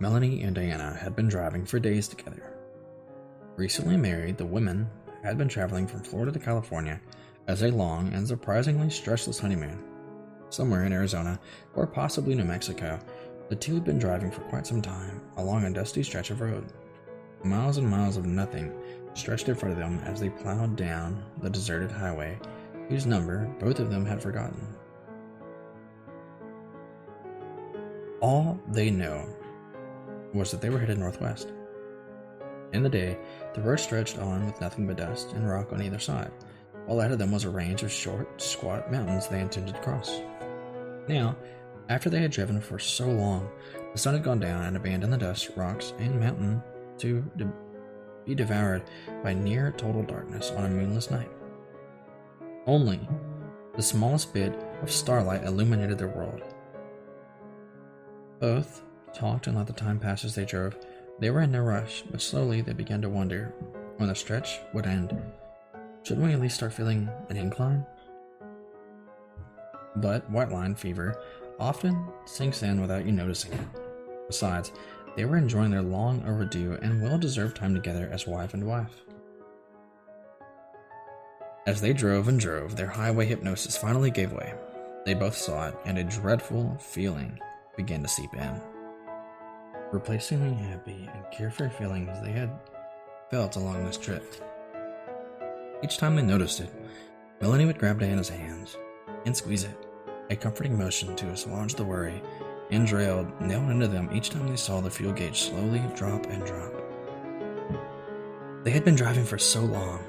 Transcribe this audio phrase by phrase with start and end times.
[0.00, 2.54] Melanie and Diana had been driving for days together.
[3.56, 4.88] Recently married, the women
[5.24, 7.00] had been traveling from Florida to California
[7.48, 9.82] as a long and surprisingly stressless honeymoon.
[10.50, 11.40] Somewhere in Arizona,
[11.74, 13.00] or possibly New Mexico,
[13.48, 16.72] the two had been driving for quite some time along a dusty stretch of road.
[17.42, 18.72] Miles and miles of nothing
[19.14, 22.38] stretched in front of them as they plowed down the deserted highway,
[22.88, 24.64] whose number both of them had forgotten.
[28.20, 29.26] All they know
[30.34, 31.52] was that they were headed northwest.
[32.72, 33.16] In the day,
[33.54, 36.30] the road stretched on with nothing but dust and rock on either side,
[36.86, 40.20] while ahead of them was a range of short, squat mountains they intended to cross.
[41.08, 41.36] Now,
[41.88, 43.48] after they had driven for so long,
[43.92, 46.62] the sun had gone down and abandoned the dust, rocks, and mountain
[46.98, 47.50] to de-
[48.26, 48.82] be devoured
[49.22, 51.30] by near total darkness on a moonless night.
[52.66, 53.00] Only
[53.74, 56.42] the smallest bit of starlight illuminated their world.
[58.40, 58.82] Both
[59.14, 60.76] talked and let the time pass as they drove.
[61.18, 63.52] They were in no rush, but slowly they began to wonder
[63.96, 65.20] when the stretch would end.
[66.02, 67.84] Shouldn't we at least start feeling an incline?
[69.96, 71.20] But white line fever
[71.58, 73.66] often sinks in without you noticing it.
[74.28, 74.72] Besides,
[75.16, 79.02] they were enjoying their long overdue and well deserved time together as wife and wife.
[81.66, 84.54] As they drove and drove, their highway hypnosis finally gave way.
[85.04, 87.38] They both saw it, and a dreadful feeling
[87.76, 88.60] began to seep in,
[89.92, 92.50] replacing the happy and carefree feelings they had
[93.30, 94.24] felt along this trip.
[95.82, 96.70] Each time they noticed it,
[97.40, 98.76] Melanie would grab Diana's hands
[99.24, 99.86] and squeeze it,
[100.30, 102.22] a comforting motion to assuage the worry
[102.70, 106.44] and drilled nailed into them each time they saw the fuel gauge slowly drop and
[106.44, 106.72] drop.
[108.64, 110.00] They had been driving for so long.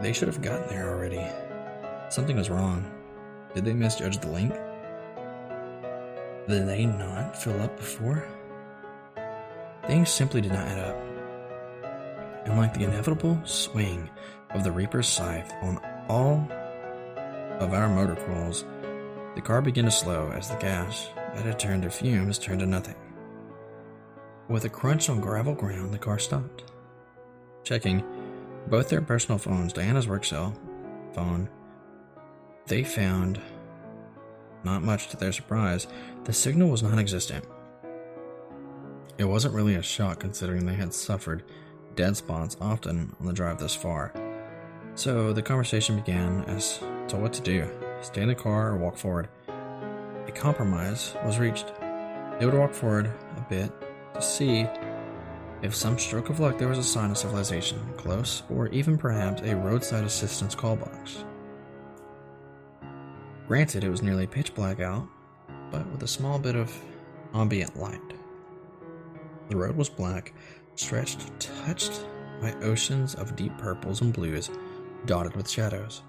[0.00, 1.22] They should have gotten there already.
[2.08, 2.90] Something was wrong.
[3.54, 4.58] Did they misjudge the length?
[6.48, 8.26] Did they not fill up before?
[9.86, 12.46] Things simply did not add up.
[12.46, 14.08] And like the inevitable swing
[14.50, 16.46] of the Reaper's scythe on all
[17.58, 18.64] of our motor coils,
[19.34, 22.66] the car began to slow as the gas that had turned to fumes turned to
[22.66, 22.96] nothing.
[24.48, 26.64] With a crunch on gravel ground, the car stopped.
[27.62, 28.04] Checking
[28.68, 30.54] both their personal phones, Diana's work cell
[31.14, 31.48] phone,
[32.66, 33.40] they found,
[34.64, 35.86] not much to their surprise,
[36.24, 37.44] the signal was non existent.
[39.16, 41.44] It wasn't really a shock considering they had suffered
[41.94, 44.12] dead spots often on the drive this far.
[44.96, 47.68] So the conversation began as to what to do
[48.00, 49.28] stay in the car or walk forward.
[50.26, 51.72] A compromise was reached.
[52.38, 53.72] They would walk forward a bit
[54.14, 54.66] to see
[55.62, 59.40] if some stroke of luck there was a sign of civilization close, or even perhaps
[59.42, 61.24] a roadside assistance call box.
[63.46, 65.06] Granted, it was nearly pitch black out,
[65.70, 66.74] but with a small bit of
[67.32, 68.00] ambient light.
[69.48, 70.32] The road was black,
[70.74, 72.06] stretched, touched
[72.40, 74.50] by oceans of deep purples and blues,
[75.06, 76.02] dotted with shadows.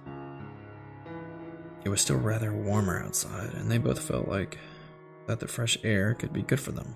[1.84, 4.57] It was still rather warmer outside, and they both felt like
[5.28, 6.96] that the fresh air could be good for them.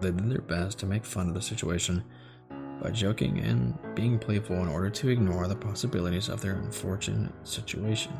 [0.00, 2.04] They did their best to make fun of the situation
[2.82, 8.12] by joking and being playful in order to ignore the possibilities of their unfortunate situation.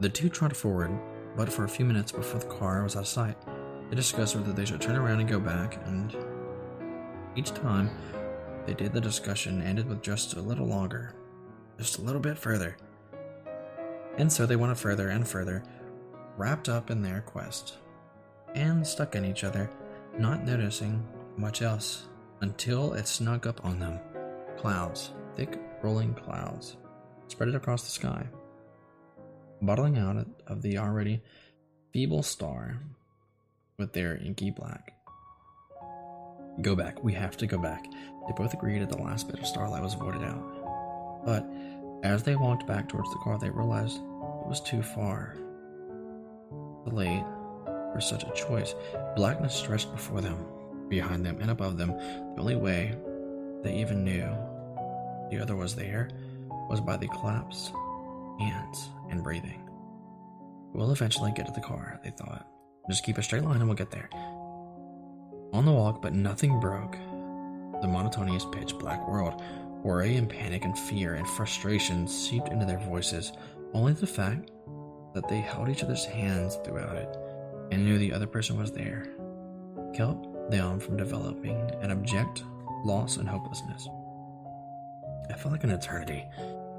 [0.00, 0.90] The two trotted forward,
[1.36, 3.36] but for a few minutes before the car was out of sight,
[3.88, 6.16] they discussed whether they should turn around and go back, and
[7.36, 7.90] each time
[8.66, 11.14] they did, the discussion ended with just a little longer,
[11.78, 12.76] just a little bit further.
[14.18, 15.62] And so they went further and further,
[16.36, 17.78] wrapped up in their quest,
[18.54, 19.70] and stuck in each other,
[20.18, 22.06] not noticing much else
[22.40, 24.00] until it snuck up on them.
[24.56, 26.76] Clouds, thick rolling clouds,
[27.28, 28.26] spread it across the sky,
[29.62, 31.22] bottling out of the already
[31.92, 32.80] feeble star
[33.78, 34.92] with their inky black.
[36.62, 37.84] Go back, we have to go back.
[38.26, 41.22] They both agreed that the last bit of starlight was voided out.
[41.24, 41.46] But
[42.02, 45.36] as they walked back towards the car, they realized it was too far.
[46.84, 47.24] Too late
[47.92, 48.74] for such a choice.
[49.16, 50.38] Blackness stretched before them,
[50.88, 51.90] behind them, and above them.
[51.90, 52.96] The only way
[53.62, 54.26] they even knew
[55.30, 56.08] the other was there
[56.70, 57.72] was by the collapse,
[58.38, 59.68] hands and breathing.
[60.72, 62.46] We'll eventually get to the car, they thought.
[62.88, 64.08] Just keep a straight line and we'll get there.
[65.52, 66.92] On the walk, but nothing broke
[67.80, 69.42] the monotonous pitch black world.
[69.82, 73.32] Worry and panic and fear and frustration seeped into their voices,
[73.72, 74.50] only the fact
[75.14, 77.16] that they held each other's hands throughout it
[77.70, 79.16] and knew the other person was there
[79.96, 82.44] kept them from developing an abject
[82.84, 83.88] loss and hopelessness.
[85.30, 86.24] It felt like an eternity.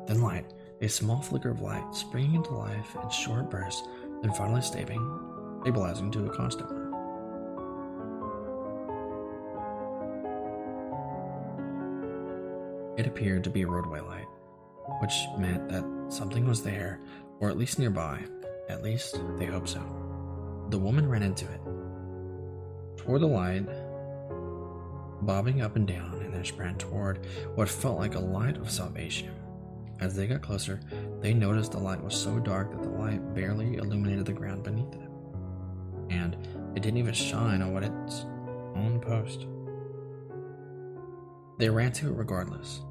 [0.05, 3.83] Then light, a small flicker of light, springing into life in short bursts,
[4.21, 4.61] then finally
[5.67, 6.69] stabilizing to a constant.
[12.97, 14.27] It appeared to be a roadway light,
[15.01, 17.01] which meant that something was there,
[17.41, 18.23] or at least nearby.
[18.69, 19.81] At least, they hoped so.
[20.69, 21.59] The woman ran into it,
[22.95, 23.67] toward the light,
[25.23, 27.25] bobbing up and down, and then sprang toward
[27.55, 29.33] what felt like a light of salvation.
[29.99, 30.79] As they got closer,
[31.19, 34.91] they noticed the light was so dark that the light barely illuminated the ground beneath
[34.91, 35.06] them.
[36.77, 38.27] It didn't even shine on what its
[38.75, 39.47] own post.
[41.57, 42.81] They ran to it regardless.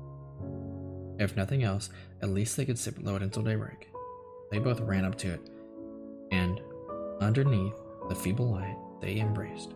[1.21, 1.89] If nothing else,
[2.21, 3.89] at least they could sit below it until daybreak.
[4.51, 5.41] They both ran up to it,
[6.33, 6.61] and
[7.21, 7.77] underneath
[8.09, 9.73] the feeble light, they embraced.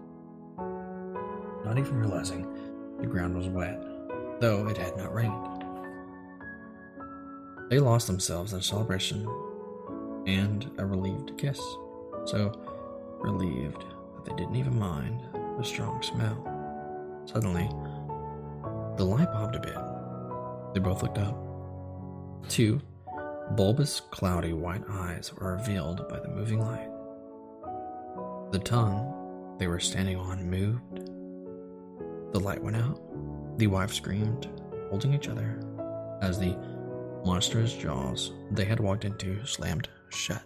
[1.65, 2.53] Not even realizing
[2.99, 3.81] the ground was wet,
[4.41, 5.65] though it had not rained.
[7.71, 9.25] They lost themselves in celebration
[10.27, 11.61] and a relieved kiss.
[12.25, 12.53] So
[13.21, 13.85] relieved
[14.25, 15.22] that they didn't even mind
[15.58, 16.46] the strong smell.
[17.26, 17.69] Suddenly,
[18.96, 19.76] the light bobbed a bit.
[20.75, 21.37] They both looked up.
[22.49, 22.81] Two
[23.56, 26.88] bulbous, cloudy white eyes were revealed by the moving light.
[28.52, 31.06] The tongue they were standing on moved.
[32.32, 33.00] The light went out.
[33.58, 34.49] The wife screamed,
[34.88, 35.61] holding each other,
[36.23, 36.56] as the
[37.25, 40.43] monstrous jaws they had walked into slammed shut.